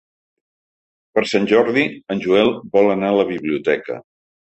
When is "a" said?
3.13-3.19